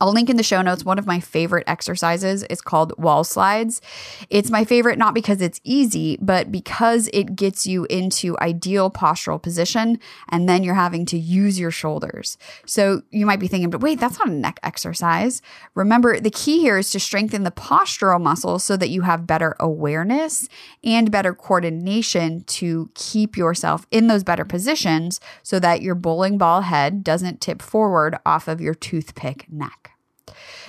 I'll 0.00 0.12
link 0.12 0.28
in 0.30 0.36
the 0.36 0.42
show 0.42 0.62
notes. 0.62 0.84
One 0.84 0.98
of 0.98 1.06
my 1.06 1.20
favorite 1.20 1.64
exercises 1.66 2.42
is 2.44 2.60
called 2.60 2.92
wall 2.98 3.24
slides. 3.24 3.80
It's 4.30 4.50
my 4.50 4.64
favorite 4.64 4.98
not 4.98 5.14
because 5.14 5.40
it's 5.40 5.60
easy, 5.64 6.18
but 6.20 6.52
because 6.52 7.08
it 7.12 7.36
gets 7.36 7.66
you 7.66 7.86
into 7.86 8.38
ideal 8.40 8.90
postural 8.90 9.42
position 9.42 9.98
and 10.28 10.48
then 10.48 10.62
you're 10.62 10.74
having 10.74 11.06
to 11.06 11.18
use 11.18 11.58
your 11.58 11.70
shoulders. 11.70 12.36
So 12.66 13.02
you 13.10 13.26
might 13.26 13.40
be 13.40 13.48
thinking, 13.48 13.70
but 13.70 13.80
wait, 13.80 14.00
that's 14.00 14.18
not 14.18 14.28
a 14.28 14.32
neck 14.32 14.60
exercise. 14.62 15.42
Remember, 15.74 16.20
the 16.20 16.30
key 16.30 16.60
here 16.60 16.78
is 16.78 16.90
to 16.90 17.00
strengthen 17.00 17.44
the 17.44 17.50
postural 17.50 18.20
muscles 18.20 18.64
so 18.64 18.76
that 18.76 18.90
you 18.90 19.02
have 19.02 19.26
better 19.26 19.56
awareness 19.60 20.48
and 20.84 21.10
better 21.10 21.34
coordination 21.34 22.42
to 22.44 22.90
keep 22.94 23.36
yourself 23.36 23.86
in 23.90 24.06
those 24.06 24.24
better 24.24 24.44
positions 24.44 25.20
so 25.42 25.58
that 25.58 25.82
your 25.82 25.94
bowling 25.94 26.38
ball 26.38 26.62
head 26.62 27.02
doesn't 27.02 27.40
tip 27.40 27.62
forward 27.62 28.16
off 28.24 28.48
of 28.48 28.60
your 28.60 28.74
toothpick 28.74 29.46
neck. 29.50 29.85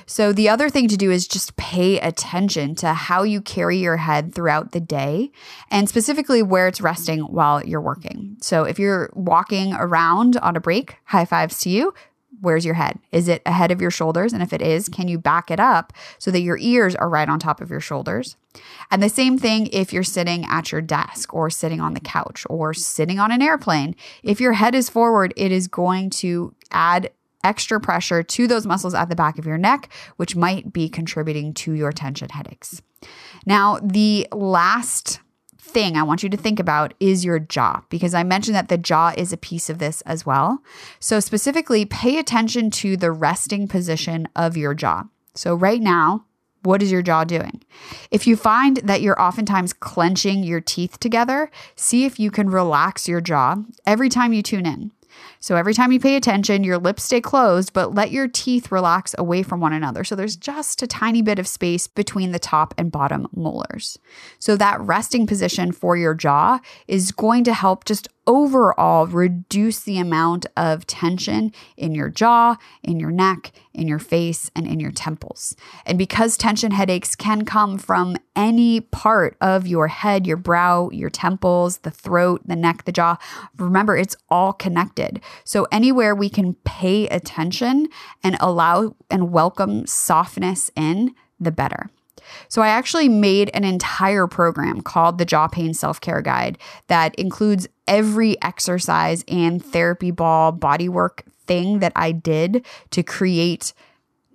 So, 0.06 0.32
the 0.32 0.50
other 0.50 0.70
thing 0.70 0.88
to 0.88 0.98
do 0.98 1.12
is 1.12 1.28
just 1.28 1.58
pay 1.58 2.00
attention 2.00 2.76
to 2.76 2.94
how 2.94 3.24
you 3.24 3.42
carry 3.42 3.78
your 3.78 3.98
head 3.98 4.34
throughout 4.34 4.72
the 4.72 4.80
day 4.80 5.32
and 5.70 5.90
specifically 5.90 6.42
where 6.42 6.68
it's 6.68 6.82
resting 6.82 7.22
while 7.22 7.64
you're 7.64 7.82
working. 7.82 8.38
So, 8.42 8.64
if 8.64 8.80
you're 8.80 9.10
walking 9.14 9.74
around 9.74 10.38
on 10.38 10.56
a 10.56 10.62
break, 10.62 10.98
high 11.06 11.26
fives 11.26 11.60
to 11.62 11.70
you. 11.70 11.94
Where's 12.40 12.66
your 12.66 12.76
head? 12.76 13.00
Is 13.12 13.28
it 13.28 13.42
ahead 13.48 13.72
of 13.72 13.82
your 13.82 13.90
shoulders? 13.90 14.32
And 14.32 14.44
if 14.44 14.54
it 14.54 14.62
is, 14.62 14.90
can 14.90 15.08
you 15.08 15.18
back 15.18 15.50
it 15.50 15.60
up 15.60 15.92
so 16.20 16.30
that 16.30 16.42
your 16.42 16.58
ears 16.60 16.94
are 16.94 17.10
right 17.10 17.28
on 17.28 17.40
top 17.40 17.62
of 17.62 17.72
your 17.72 17.80
shoulders? 17.80 18.36
And 18.92 19.02
the 19.02 19.10
same 19.10 19.40
thing 19.40 19.68
if 19.72 19.92
you're 19.92 20.04
sitting 20.04 20.46
at 20.46 20.72
your 20.72 20.82
desk 20.82 21.34
or 21.34 21.50
sitting 21.50 21.82
on 21.82 21.96
the 21.96 22.00
couch 22.00 22.46
or 22.48 22.76
sitting 22.76 23.18
on 23.18 23.32
an 23.32 23.42
airplane. 23.42 23.96
If 24.22 24.40
your 24.40 24.54
head 24.54 24.76
is 24.76 24.90
forward, 24.90 25.34
it 25.36 25.52
is 25.52 25.68
going 25.68 26.12
to 26.12 26.54
add 26.72 27.10
extra 27.44 27.80
pressure 27.80 28.24
to 28.24 28.48
those 28.48 28.66
muscles 28.66 28.94
at 28.94 29.10
the 29.10 29.16
back 29.16 29.38
of 29.38 29.46
your 29.46 29.58
neck, 29.58 29.90
which 30.18 30.36
might 30.36 30.74
be 30.74 30.90
contributing 30.90 31.54
to 31.54 31.74
your 31.74 31.92
tension 31.92 32.30
headaches. 32.30 32.82
Now, 33.46 33.80
the 33.82 34.28
last 34.32 35.20
thing 35.60 35.98
I 35.98 36.04
want 36.04 36.24
you 36.24 36.30
to 36.30 36.38
think 36.38 36.60
about 36.60 36.94
is 37.00 37.26
your 37.26 37.40
jaw, 37.40 37.84
because 37.90 38.14
I 38.14 38.24
mentioned 38.24 38.56
that 38.56 38.70
the 38.70 38.78
jaw 38.78 39.14
is 39.16 39.34
a 39.34 39.38
piece 39.38 39.70
of 39.70 39.80
this 39.80 40.02
as 40.02 40.26
well. 40.26 40.60
So, 41.00 41.20
specifically, 41.20 41.86
pay 41.86 42.18
attention 42.18 42.72
to 42.72 42.98
the 42.98 43.12
resting 43.12 43.68
position 43.68 44.28
of 44.36 44.58
your 44.58 44.74
jaw. 44.74 45.04
So, 45.36 45.54
right 45.54 45.82
now, 45.82 46.26
what 46.64 46.82
is 46.82 46.92
your 46.92 47.02
jaw 47.02 47.24
doing? 47.24 47.62
If 48.12 48.28
you 48.28 48.36
find 48.36 48.78
that 48.78 49.02
you're 49.02 49.22
oftentimes 49.22 49.74
clenching 49.74 50.44
your 50.44 50.62
teeth 50.62 51.00
together, 51.00 51.52
see 51.76 52.06
if 52.06 52.20
you 52.20 52.32
can 52.32 52.50
relax 52.50 53.08
your 53.08 53.22
jaw 53.22 53.58
every 53.86 54.10
time 54.10 54.34
you 54.34 54.42
tune 54.42 54.66
in. 54.66 54.92
So 55.40 55.56
every 55.56 55.74
time 55.74 55.92
you 55.92 56.00
pay 56.00 56.16
attention, 56.16 56.64
your 56.64 56.78
lips 56.78 57.04
stay 57.04 57.22
closed, 57.22 57.74
but 57.74 57.94
let 57.94 58.12
your 58.12 58.28
teeth 58.28 58.72
relax 58.72 59.16
away 59.18 59.44
from 59.44 59.60
one 59.60 59.74
another. 59.74 60.04
So 60.04 60.16
there's 60.16 60.36
just 60.36 60.82
a 60.82 60.88
tiny 60.88 61.22
bit 61.22 61.40
of 61.40 61.48
space 61.48 61.88
between 61.88 62.32
the 62.32 62.40
top 62.40 62.74
and 62.78 62.92
bottom 62.92 63.28
molars. 63.36 63.98
So 64.40 64.56
that 64.56 64.82
resting 64.82 65.28
position 65.28 65.72
for 65.72 65.96
your 65.96 66.14
jaw 66.14 66.60
is 66.88 67.12
going 67.12 67.44
to 67.46 67.54
help 67.54 67.86
just 67.86 68.08
overall 68.28 69.08
reduce 69.08 69.80
the 69.80 69.98
amount 69.98 70.46
of 70.58 70.86
tension 70.86 71.52
in 71.78 71.96
your 71.96 72.10
jaw, 72.10 72.58
in 72.84 73.00
your 73.00 73.10
neck, 73.10 73.54
in 73.74 73.88
your 73.88 74.00
face, 74.00 74.52
and 74.54 74.68
in 74.68 74.80
your 74.80 74.92
temples. 74.92 75.56
And 75.86 75.98
because 75.98 76.36
tension 76.36 76.72
headaches 76.72 77.16
can 77.16 77.46
come 77.46 77.78
from 77.78 78.18
any 78.36 78.82
part 78.82 79.38
of 79.40 79.66
your 79.66 79.88
head, 79.88 80.28
your 80.28 80.38
brow, 80.38 80.90
your 80.92 81.10
temples, 81.10 81.80
the 81.80 81.92
throat, 81.92 82.42
the 82.46 82.56
neck, 82.56 82.84
the 82.84 82.92
jaw, 82.92 83.18
remember 83.58 83.96
it's 83.96 84.18
all 84.30 84.52
connected. 84.52 85.22
So 85.44 85.68
anywhere 85.72 86.16
we 86.16 86.30
can 86.30 86.56
pay 86.66 87.08
attention 87.08 87.88
and 88.24 88.38
allow 88.40 88.96
and 89.10 89.32
welcome 89.32 89.86
softness 89.86 90.72
in, 90.76 91.14
the 91.40 91.52
better. 91.52 91.90
So 92.50 92.62
I 92.62 92.70
actually 92.70 93.10
made 93.10 93.50
an 93.54 93.64
entire 93.64 94.28
program 94.28 94.82
called 94.82 95.18
the 95.18 95.26
Jaw 95.26 95.48
Pain 95.48 95.74
Self 95.74 96.02
Care 96.02 96.22
Guide 96.22 96.58
that 96.88 97.16
includes 97.16 97.68
every 97.88 98.42
exercise 98.42 99.24
and 99.28 99.64
therapy 99.64 100.12
ball 100.12 100.52
bodywork 100.52 101.22
thing 101.46 101.80
that 101.80 101.94
I 101.96 102.12
did 102.12 102.66
to 102.92 103.04
create 103.04 103.74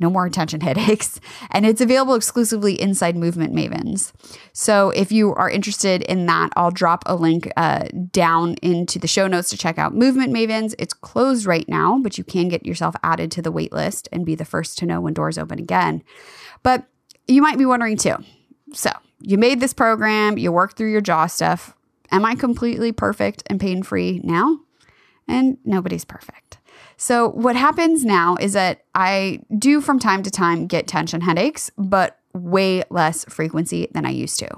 no 0.02 0.10
more 0.10 0.28
tension 0.28 0.60
headaches. 0.68 1.20
And 1.50 1.64
it's 1.64 1.80
available 1.80 2.14
exclusively 2.14 2.78
inside 2.78 3.16
Movement 3.16 3.54
Mavens. 3.54 4.12
So 4.52 4.90
if 4.90 5.10
you 5.10 5.32
are 5.34 5.48
interested 5.48 6.02
in 6.02 6.26
that, 6.26 6.50
I'll 6.56 6.70
drop 6.70 7.04
a 7.06 7.14
link 7.14 7.50
uh, 7.56 7.84
down 8.10 8.56
into 8.56 8.98
the 8.98 9.06
show 9.06 9.26
notes 9.26 9.48
to 9.50 9.56
check 9.56 9.78
out 9.78 9.94
Movement 9.94 10.34
Mavens. 10.34 10.74
It's 10.78 10.92
closed 10.92 11.46
right 11.46 11.68
now, 11.68 11.98
but 12.02 12.18
you 12.18 12.24
can 12.24 12.48
get 12.48 12.66
yourself 12.66 12.94
added 13.02 13.30
to 13.32 13.42
the 13.42 13.52
wait 13.52 13.72
list 13.72 14.08
and 14.12 14.26
be 14.26 14.34
the 14.34 14.44
first 14.44 14.76
to 14.78 14.86
know 14.86 15.00
when 15.00 15.14
doors 15.14 15.38
open 15.38 15.58
again. 15.58 16.02
But 16.62 16.84
you 17.26 17.40
might 17.40 17.58
be 17.58 17.64
wondering 17.64 17.96
too. 17.96 18.16
So, 18.74 18.90
you 19.20 19.38
made 19.38 19.60
this 19.60 19.72
program, 19.72 20.36
you 20.36 20.50
worked 20.50 20.76
through 20.76 20.90
your 20.90 21.00
jaw 21.00 21.26
stuff. 21.26 21.74
Am 22.10 22.24
I 22.24 22.34
completely 22.34 22.90
perfect 22.90 23.42
and 23.46 23.60
pain 23.60 23.82
free 23.82 24.20
now? 24.24 24.58
And 25.28 25.58
nobody's 25.64 26.04
perfect. 26.04 26.51
So, 27.02 27.30
what 27.30 27.56
happens 27.56 28.04
now 28.04 28.36
is 28.40 28.52
that 28.52 28.84
I 28.94 29.40
do 29.58 29.80
from 29.80 29.98
time 29.98 30.22
to 30.22 30.30
time 30.30 30.68
get 30.68 30.86
tension 30.86 31.20
headaches, 31.20 31.68
but 31.76 32.16
way 32.32 32.84
less 32.90 33.24
frequency 33.24 33.88
than 33.90 34.06
I 34.06 34.10
used 34.10 34.38
to. 34.38 34.48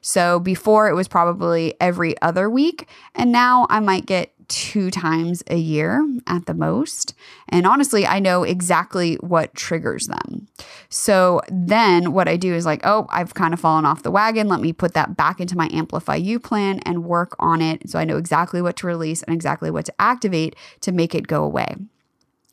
So, 0.00 0.40
before 0.40 0.88
it 0.88 0.94
was 0.94 1.06
probably 1.06 1.74
every 1.80 2.20
other 2.20 2.50
week, 2.50 2.88
and 3.14 3.30
now 3.30 3.68
I 3.70 3.78
might 3.78 4.04
get 4.04 4.32
two 4.52 4.90
times 4.90 5.42
a 5.46 5.56
year 5.56 6.06
at 6.26 6.44
the 6.44 6.52
most. 6.52 7.14
And 7.48 7.66
honestly, 7.66 8.06
I 8.06 8.20
know 8.20 8.42
exactly 8.42 9.14
what 9.16 9.54
triggers 9.54 10.08
them. 10.08 10.46
So 10.90 11.40
then 11.48 12.12
what 12.12 12.28
I 12.28 12.36
do 12.36 12.52
is 12.52 12.66
like, 12.66 12.82
oh, 12.84 13.06
I've 13.08 13.32
kind 13.32 13.54
of 13.54 13.60
fallen 13.60 13.86
off 13.86 14.02
the 14.02 14.10
wagon. 14.10 14.48
Let 14.48 14.60
me 14.60 14.74
put 14.74 14.92
that 14.92 15.16
back 15.16 15.40
into 15.40 15.56
my 15.56 15.70
Amplify 15.72 16.16
You 16.16 16.38
plan 16.38 16.80
and 16.80 17.04
work 17.04 17.34
on 17.38 17.62
it. 17.62 17.88
So 17.88 17.98
I 17.98 18.04
know 18.04 18.18
exactly 18.18 18.60
what 18.60 18.76
to 18.76 18.86
release 18.86 19.22
and 19.22 19.34
exactly 19.34 19.70
what 19.70 19.86
to 19.86 19.94
activate 19.98 20.54
to 20.82 20.92
make 20.92 21.14
it 21.14 21.26
go 21.26 21.42
away. 21.42 21.74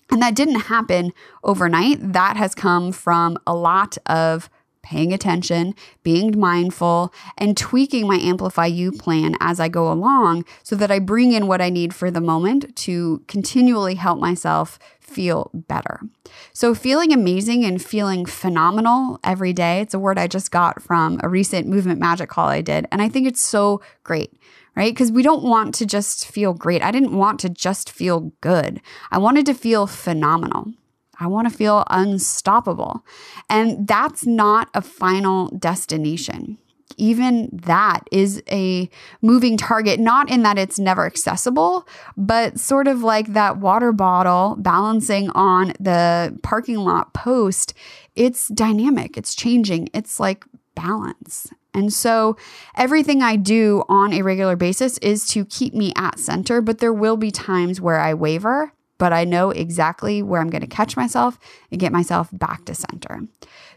And 0.10 0.22
that 0.22 0.36
didn't 0.36 0.62
happen 0.62 1.12
overnight. 1.44 2.14
That 2.14 2.38
has 2.38 2.56
come 2.56 2.94
from 2.94 3.38
a 3.46 3.54
lot 3.54 3.98
of 4.06 4.50
paying 4.82 5.14
attention, 5.14 5.74
being 6.04 6.40
mindful, 6.40 7.14
and 7.38 7.58
tweaking 7.58 8.08
my 8.08 8.18
Amplify 8.18 8.66
You 8.66 8.92
plan 8.92 9.36
as 9.40 9.60
I 9.60 9.68
go 9.68 9.92
along 9.92 10.46
so 10.64 10.76
that 10.76 10.92
I 10.92 11.00
bring 11.00 11.32
in 11.32 11.48
what 11.48 11.62
I 11.62 11.70
need 11.70 11.94
for 11.94 12.10
the 12.10 12.22
moment 12.22 12.76
to 12.78 13.24
continually 13.28 13.96
help 13.96 14.20
myself 14.20 14.80
feel 15.00 15.50
better. 15.54 16.02
So, 16.54 16.76
feeling 16.76 17.12
amazing 17.12 17.66
and 17.66 17.84
feeling 17.84 18.26
phenomenal 18.26 19.20
every 19.24 19.54
day, 19.54 19.82
it's 19.82 19.94
a 19.94 20.00
word 20.00 20.20
I 20.20 20.28
just 20.28 20.52
got 20.52 20.82
from 20.82 21.20
a 21.24 21.30
recent 21.30 21.68
movement 21.68 22.00
magic 22.00 22.30
call 22.30 22.48
I 22.48 22.62
did. 22.62 22.88
And 22.92 23.02
I 23.02 23.10
think 23.10 23.28
it's 23.28 23.42
so 23.42 23.82
great 24.04 24.34
right? 24.76 24.94
Because 24.94 25.12
we 25.12 25.24
don't 25.24 25.44
want 25.44 25.76
to 25.76 25.86
just 25.86 26.26
feel 26.26 26.54
great. 26.54 26.82
I 26.82 26.92
didn't 26.92 27.12
want 27.12 27.42
to 27.42 27.50
just 27.50 27.92
feel 27.92 28.32
good. 28.40 28.80
I 29.12 29.18
wanted 29.18 29.46
to 29.48 29.54
feel 29.54 29.88
phenomenal. 29.88 30.72
I 31.20 31.28
want 31.28 31.50
to 31.50 31.56
feel 31.56 31.84
unstoppable. 31.90 33.06
And 33.50 33.88
that's 33.88 34.26
not 34.26 34.70
a 34.74 34.82
final 34.82 35.50
destination. 35.50 36.58
Even 36.98 37.50
that 37.52 38.02
is 38.12 38.42
a 38.52 38.90
moving 39.22 39.58
target, 39.58 40.00
not 40.00 40.30
in 40.30 40.44
that 40.44 40.58
it's 40.58 40.80
never 40.80 41.06
accessible, 41.06 41.88
but 42.18 42.60
sort 42.60 42.88
of 42.88 43.04
like 43.04 43.28
that 43.34 43.58
water 43.58 43.92
bottle 43.92 44.56
balancing 44.60 45.30
on 45.32 45.74
the 45.80 46.38
parking 46.44 46.78
lot 46.78 47.14
post. 47.14 47.74
It's 48.16 48.48
dynamic, 48.50 49.18
it's 49.18 49.36
changing, 49.36 49.90
it's 49.94 50.20
like 50.20 50.46
balance. 50.76 51.50
And 51.74 51.94
so 51.94 52.36
everything 52.76 53.22
I 53.22 53.36
do 53.36 53.84
on 53.88 54.12
a 54.12 54.24
regular 54.24 54.56
basis 54.56 54.98
is 54.98 55.28
to 55.30 55.46
keep 55.46 55.74
me 55.74 55.94
at 55.96 56.20
center, 56.20 56.62
but 56.62 56.80
there 56.80 56.94
will 56.94 57.16
be 57.16 57.32
times 57.32 57.80
where 57.80 58.00
I 58.00 58.14
waver 58.14 58.74
but 59.00 59.12
I 59.12 59.24
know 59.24 59.50
exactly 59.50 60.22
where 60.22 60.40
I'm 60.40 60.52
going 60.52 60.62
to 60.62 60.68
catch 60.68 60.96
myself 60.96 61.40
and 61.72 61.80
get 61.80 61.92
myself 61.92 62.30
back 62.32 62.66
to 62.66 62.76
center. 62.76 63.22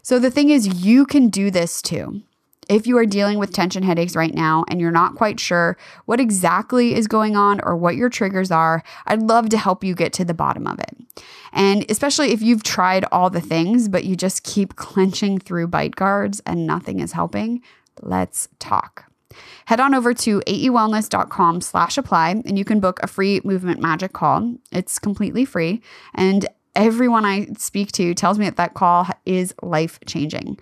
So 0.03 0.19
the 0.19 0.29
thing 0.29 0.51
is, 0.51 0.85
you 0.85 1.07
can 1.07 1.29
do 1.29 1.49
this 1.49 1.81
too. 1.81 2.21
If 2.69 2.87
you 2.87 2.97
are 2.97 3.05
dealing 3.05 3.39
with 3.39 3.51
tension 3.51 3.83
headaches 3.83 4.15
right 4.15 4.33
now 4.33 4.63
and 4.69 4.79
you're 4.79 4.91
not 4.91 5.15
quite 5.15 5.39
sure 5.39 5.77
what 6.05 6.19
exactly 6.19 6.95
is 6.95 7.07
going 7.07 7.35
on 7.35 7.59
or 7.61 7.75
what 7.75 7.95
your 7.95 8.09
triggers 8.09 8.51
are, 8.51 8.83
I'd 9.05 9.21
love 9.21 9.49
to 9.49 9.57
help 9.57 9.83
you 9.83 9.95
get 9.95 10.13
to 10.13 10.25
the 10.25 10.33
bottom 10.33 10.67
of 10.67 10.79
it. 10.79 10.95
And 11.51 11.85
especially 11.89 12.31
if 12.31 12.41
you've 12.41 12.63
tried 12.63 13.05
all 13.11 13.29
the 13.29 13.41
things, 13.41 13.89
but 13.89 14.05
you 14.05 14.15
just 14.15 14.43
keep 14.43 14.75
clenching 14.75 15.39
through 15.39 15.67
bite 15.67 15.95
guards 15.95 16.41
and 16.45 16.65
nothing 16.65 16.99
is 16.99 17.11
helping, 17.11 17.61
let's 18.01 18.47
talk. 18.59 19.12
Head 19.65 19.79
on 19.79 19.93
over 19.93 20.13
to 20.13 20.39
aewellness.com 20.41 21.61
slash 21.61 21.97
apply 21.97 22.41
and 22.45 22.57
you 22.57 22.65
can 22.65 22.79
book 22.79 22.99
a 23.03 23.07
free 23.07 23.41
movement 23.43 23.79
magic 23.79 24.13
call. 24.13 24.55
It's 24.71 24.99
completely 24.99 25.45
free. 25.45 25.81
And 26.13 26.45
everyone 26.75 27.25
I 27.25 27.47
speak 27.57 27.91
to 27.93 28.13
tells 28.13 28.39
me 28.39 28.45
that 28.45 28.57
that 28.57 28.73
call 28.73 29.07
is 29.25 29.53
life 29.61 29.99
changing. 30.05 30.57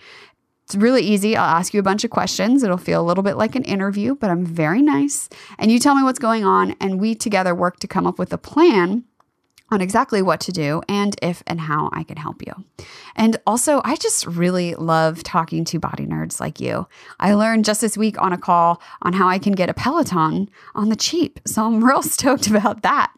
It's 0.65 0.75
really 0.75 1.01
easy. 1.01 1.35
I'll 1.35 1.57
ask 1.57 1.73
you 1.73 1.81
a 1.81 1.83
bunch 1.83 2.05
of 2.05 2.11
questions. 2.11 2.63
It'll 2.63 2.77
feel 2.77 3.01
a 3.01 3.03
little 3.03 3.23
bit 3.23 3.35
like 3.35 3.55
an 3.55 3.63
interview, 3.65 4.15
but 4.15 4.29
I'm 4.29 4.45
very 4.45 4.81
nice. 4.81 5.27
And 5.57 5.69
you 5.69 5.79
tell 5.79 5.95
me 5.95 6.03
what's 6.03 6.17
going 6.17 6.45
on, 6.45 6.77
and 6.79 6.97
we 6.97 7.13
together 7.13 7.53
work 7.53 7.79
to 7.81 7.87
come 7.87 8.07
up 8.07 8.17
with 8.17 8.31
a 8.31 8.37
plan 8.37 9.03
on 9.71 9.81
exactly 9.81 10.21
what 10.21 10.41
to 10.41 10.51
do 10.51 10.81
and 10.87 11.15
if 11.21 11.41
and 11.47 11.61
how 11.61 11.89
I 11.93 12.03
can 12.03 12.17
help 12.17 12.45
you. 12.45 12.53
And 13.15 13.37
also, 13.47 13.81
I 13.83 13.95
just 13.95 14.27
really 14.27 14.75
love 14.75 15.23
talking 15.23 15.65
to 15.65 15.79
body 15.79 16.05
nerds 16.05 16.39
like 16.39 16.59
you. 16.59 16.87
I 17.19 17.33
learned 17.33 17.65
just 17.65 17.81
this 17.81 17.97
week 17.97 18.21
on 18.21 18.33
a 18.33 18.37
call 18.37 18.81
on 19.01 19.13
how 19.13 19.27
I 19.27 19.39
can 19.39 19.53
get 19.53 19.69
a 19.69 19.73
Peloton 19.73 20.49
on 20.75 20.89
the 20.89 20.95
cheap. 20.95 21.39
So 21.47 21.65
I'm 21.65 21.83
real 21.91 22.03
stoked 22.03 22.47
about 22.47 22.83
that. 22.83 23.13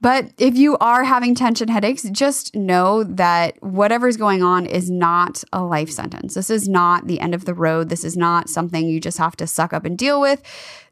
But 0.00 0.32
if 0.36 0.54
you 0.54 0.76
are 0.78 1.04
having 1.04 1.34
tension 1.34 1.68
headaches, 1.68 2.02
just 2.02 2.54
know 2.54 3.04
that 3.04 3.62
whatever's 3.62 4.18
going 4.18 4.42
on 4.42 4.66
is 4.66 4.90
not 4.90 5.42
a 5.50 5.62
life 5.62 5.88
sentence. 5.88 6.34
This 6.34 6.50
is 6.50 6.68
not 6.68 7.06
the 7.06 7.20
end 7.20 7.34
of 7.34 7.46
the 7.46 7.54
road. 7.54 7.88
This 7.88 8.04
is 8.04 8.14
not 8.14 8.50
something 8.50 8.86
you 8.86 9.00
just 9.00 9.16
have 9.16 9.34
to 9.36 9.46
suck 9.46 9.72
up 9.72 9.86
and 9.86 9.96
deal 9.96 10.20
with. 10.20 10.42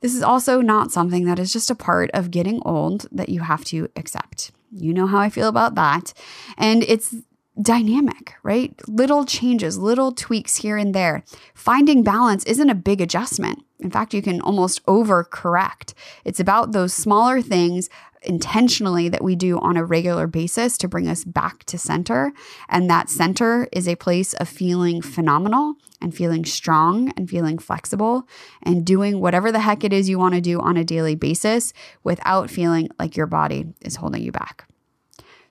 This 0.01 0.15
is 0.15 0.23
also 0.23 0.63
not 0.63 0.93
something 0.93 1.27
that 1.27 1.39
is 1.39 1.53
just 1.53 1.71
a 1.71 1.75
part 1.75 2.11
of 2.15 2.31
getting 2.31 2.63
old 2.65 3.07
that 3.13 3.29
you 3.29 3.41
have 3.41 3.65
to 3.67 3.91
accept. 3.97 4.51
You 4.73 4.95
know 4.95 5.07
how 5.07 5.19
I 5.19 5.29
feel 5.29 5.49
about 5.49 5.75
that. 5.75 6.13
And 6.57 6.83
it's 6.85 7.15
dynamic, 7.61 8.35
right? 8.43 8.75
Little 8.89 9.25
changes, 9.25 9.77
little 9.79 10.13
tweaks 10.13 10.57
here 10.57 10.77
and 10.77 10.95
there. 10.95 11.25
Finding 11.55 12.03
balance 12.03 12.45
isn't 12.45 12.71
a 12.71 12.75
big 12.75 13.01
adjustment. 13.01 13.63
In 13.81 13.91
fact, 13.91 14.15
you 14.15 14.23
can 14.23 14.41
almost 14.41 14.85
overcorrect. 14.87 15.93
It's 16.25 16.41
about 16.41 16.73
those 16.73 16.95
smaller 16.95 17.43
things 17.43 17.91
intentionally 18.25 19.09
that 19.09 19.25
we 19.25 19.37
do 19.37 19.59
on 19.59 19.77
a 19.77 19.85
regular 19.85 20.27
basis 20.27 20.79
to 20.79 20.89
bring 20.89 21.09
us 21.09 21.25
back 21.25 21.65
to 21.65 21.79
center. 21.79 22.33
And 22.69 22.89
that 22.89 23.11
center 23.11 23.69
is 23.73 23.89
a 23.89 23.97
place 23.97 24.35
of 24.35 24.49
feeling 24.49 25.03
phenomenal 25.03 25.75
and 26.01 26.15
feeling 26.15 26.45
strong 26.45 27.13
and 27.17 27.29
feeling 27.29 27.59
flexible 27.59 28.29
and 28.63 28.85
doing 28.85 29.21
whatever 29.21 29.53
the 29.53 29.61
heck 29.61 29.85
it 29.85 29.93
is 29.93 30.09
you 30.09 30.19
want 30.19 30.35
to 30.35 30.41
do 30.41 30.61
on 30.61 30.77
a 30.77 30.85
daily 30.85 31.15
basis 31.15 31.73
without 32.03 32.51
feeling 32.51 32.89
like 32.99 33.17
your 33.17 33.27
body 33.27 33.67
is 33.81 33.97
holding 33.97 34.23
you 34.23 34.33
back. 34.33 34.67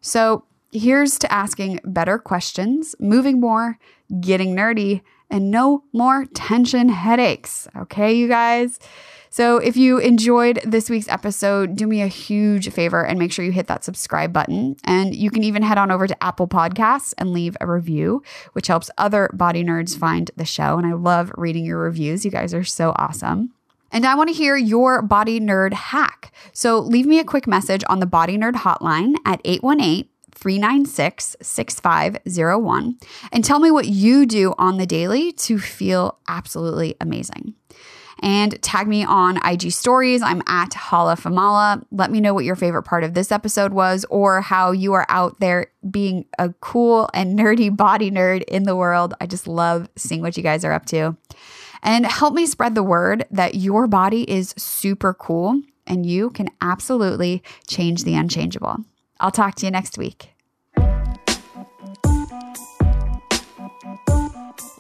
So, 0.02 0.46
here's 0.72 1.20
to 1.20 1.32
asking 1.32 1.82
better 1.84 2.18
questions, 2.18 2.96
moving 2.98 3.42
more, 3.42 3.78
getting 4.22 4.56
nerdy, 4.56 5.02
and 5.32 5.50
no 5.50 5.84
more 5.94 6.26
tension 6.34 6.90
headaches. 6.90 7.68
Okay, 7.76 8.14
you 8.14 8.28
guys? 8.28 8.80
So, 9.34 9.60
if 9.60 9.78
you 9.78 9.98
enjoyed 9.98 10.60
this 10.66 10.90
week's 10.90 11.08
episode, 11.08 11.78
do 11.78 11.88
me 11.88 12.02
a 12.02 12.08
huge 12.08 12.70
favor 12.70 13.06
and 13.06 13.18
make 13.18 13.32
sure 13.32 13.46
you 13.46 13.54
hit 13.54 13.68
that 13.68 13.86
subscribe 13.86 14.34
button. 14.34 14.76
And 14.84 15.16
you 15.16 15.32
can 15.32 15.46
even 15.46 15.64
head 15.64 15.78
on 15.78 15.90
over 15.90 16.06
to 16.06 16.22
Apple 16.22 16.50
Podcasts 16.50 17.14
and 17.18 17.32
leave 17.32 17.56
a 17.62 17.66
review, 17.66 18.24
which 18.52 18.68
helps 18.68 18.92
other 18.98 19.30
body 19.34 19.64
nerds 19.64 19.98
find 19.98 20.30
the 20.36 20.44
show. 20.44 20.78
And 20.78 20.86
I 20.86 20.92
love 20.92 21.32
reading 21.38 21.64
your 21.64 21.80
reviews. 21.80 22.26
You 22.26 22.32
guys 22.32 22.54
are 22.54 22.66
so 22.66 22.92
awesome. 22.98 23.54
And 23.90 24.06
I 24.06 24.16
want 24.16 24.28
to 24.30 24.34
hear 24.34 24.58
your 24.58 25.02
body 25.02 25.40
nerd 25.40 25.74
hack. 25.74 26.34
So 26.52 26.80
leave 26.80 27.06
me 27.06 27.20
a 27.20 27.24
quick 27.24 27.48
message 27.48 27.84
on 27.88 28.00
the 28.00 28.06
body 28.06 28.38
nerd 28.38 28.56
hotline 28.56 29.16
at 29.26 29.40
818 29.46 30.11
396 30.42 31.38
6501 31.42 32.98
and 33.32 33.46
tell 33.46 33.60
me 33.60 33.72
what 33.72 33.88
you 33.88 34.26
do 34.26 34.54
on 34.58 34.78
the 34.78 34.86
daily 34.86 35.32
to 35.34 35.60
feel 35.60 36.18
absolutely 36.28 36.96
amazing. 37.00 37.54
And 38.24 38.62
tag 38.62 38.88
me 38.88 39.04
on 39.04 39.44
IG 39.44 39.72
stories. 39.72 40.22
I'm 40.22 40.44
at 40.46 40.72
hollaformala. 40.72 41.86
Let 41.92 42.12
me 42.12 42.22
know 42.22 42.36
what 42.36 42.46
your 42.46 42.56
favorite 42.56 42.84
part 42.84 43.04
of 43.04 43.16
this 43.16 43.32
episode 43.32 43.74
was 43.74 44.06
or 44.10 44.42
how 44.42 44.72
you 44.72 44.94
are 44.94 45.08
out 45.10 45.40
there 45.40 45.68
being 45.90 46.26
a 46.38 46.50
cool 46.60 47.10
and 47.16 47.38
nerdy 47.38 47.76
body 47.76 48.12
nerd 48.12 48.44
in 48.44 48.64
the 48.64 48.76
world. 48.76 49.16
I 49.20 49.26
just 49.26 49.48
love 49.48 49.90
seeing 49.96 50.22
what 50.22 50.38
you 50.38 50.44
guys 50.44 50.64
are 50.64 50.72
up 50.72 50.86
to 50.88 51.18
and 51.84 52.06
help 52.06 52.34
me 52.34 52.46
spread 52.46 52.76
the 52.76 52.84
word 52.84 53.26
that 53.32 53.56
your 53.56 53.88
body 53.88 54.30
is 54.30 54.54
super 54.58 55.14
cool 55.14 55.62
and 55.88 56.06
you 56.06 56.30
can 56.30 56.50
absolutely 56.62 57.42
change 57.68 58.04
the 58.04 58.16
unchangeable. 58.16 58.78
I'll 59.20 59.32
talk 59.32 59.56
to 59.56 59.66
you 59.66 59.72
next 59.72 59.98
week. 59.98 60.31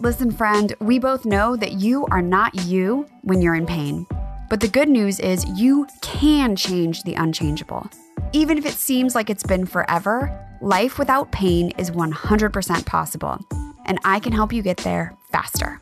Listen, 0.02 0.32
friend, 0.32 0.74
we 0.80 1.00
both 1.00 1.26
know 1.26 1.56
that 1.56 1.74
you 1.74 2.06
are 2.08 2.22
not 2.22 2.54
you 2.66 3.06
when 3.22 3.42
you're 3.42 3.56
in 3.56 3.66
pain. 3.66 4.06
But 4.50 4.60
the 4.60 4.68
good 4.68 4.90
news 4.90 5.20
is 5.20 5.46
you 5.60 5.88
can 6.02 6.56
change 6.56 7.04
the 7.04 7.14
unchangeable. 7.14 7.90
Even 8.34 8.58
if 8.58 8.66
it 8.66 8.74
seems 8.74 9.16
like 9.16 9.30
it's 9.30 9.44
been 9.44 9.66
forever, 9.66 10.30
life 10.62 10.98
without 10.98 11.32
pain 11.32 11.72
is 11.78 11.92
100% 11.92 12.86
possible. 12.86 13.40
And 13.86 14.00
I 14.04 14.20
can 14.20 14.34
help 14.34 14.52
you 14.52 14.62
get 14.62 14.78
there 14.78 15.16
faster 15.32 15.80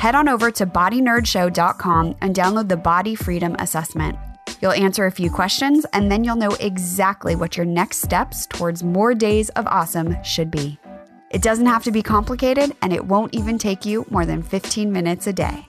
head 0.00 0.14
on 0.14 0.30
over 0.30 0.50
to 0.50 0.64
bodynerdshow.com 0.64 2.16
and 2.22 2.34
download 2.34 2.70
the 2.70 2.76
Body 2.76 3.14
Freedom 3.14 3.54
Assessment. 3.58 4.16
You'll 4.62 4.72
answer 4.72 5.04
a 5.04 5.12
few 5.12 5.30
questions, 5.30 5.84
and 5.92 6.10
then 6.10 6.24
you'll 6.24 6.36
know 6.36 6.56
exactly 6.58 7.36
what 7.36 7.58
your 7.58 7.66
next 7.66 7.98
steps 7.98 8.46
towards 8.46 8.82
more 8.82 9.14
days 9.14 9.50
of 9.50 9.66
awesome 9.66 10.16
should 10.24 10.50
be. 10.50 10.79
It 11.30 11.42
doesn't 11.42 11.66
have 11.66 11.84
to 11.84 11.92
be 11.92 12.02
complicated, 12.02 12.74
and 12.82 12.92
it 12.92 13.04
won't 13.06 13.32
even 13.32 13.56
take 13.56 13.84
you 13.84 14.04
more 14.10 14.26
than 14.26 14.42
15 14.42 14.92
minutes 14.92 15.28
a 15.28 15.32
day. 15.32 15.64